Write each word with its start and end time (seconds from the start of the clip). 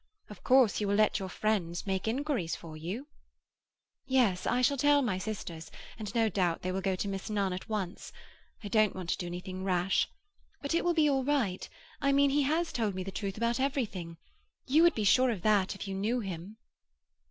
Of 0.31 0.43
course 0.43 0.81
you 0.81 0.87
will 0.87 0.95
let 0.95 1.19
your 1.19 1.29
friends 1.29 1.85
make 1.85 2.07
inquiries 2.07 2.55
for 2.55 2.75
you?" 2.75 3.05
"Yes. 4.07 4.47
I 4.47 4.63
shall 4.63 4.75
tell 4.75 5.03
my 5.03 5.19
sisters, 5.19 5.69
and 5.99 6.15
no 6.15 6.27
doubt 6.27 6.63
they 6.63 6.71
will 6.71 6.81
go 6.81 6.95
to 6.95 7.07
Miss 7.07 7.29
Nunn 7.29 7.53
at 7.53 7.69
once. 7.69 8.11
I 8.63 8.67
don't 8.67 8.95
want 8.95 9.11
to 9.11 9.17
do 9.19 9.27
anything 9.27 9.63
rash. 9.63 10.07
But 10.59 10.73
it 10.73 10.83
will 10.83 10.95
be 10.95 11.07
all 11.07 11.23
right—I 11.23 12.13
mean, 12.13 12.31
he 12.31 12.41
has 12.41 12.73
told 12.73 12.95
me 12.95 13.03
the 13.03 13.11
truth 13.11 13.37
about 13.37 13.59
everything. 13.59 14.17
You 14.65 14.81
would 14.81 14.95
be 14.95 15.03
sure 15.03 15.29
of 15.29 15.43
that 15.43 15.75
if 15.75 15.87
you 15.87 15.93
knew 15.93 16.19
him." 16.19 16.57